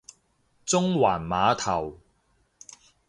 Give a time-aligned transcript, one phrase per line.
[0.65, 1.99] 中環碼頭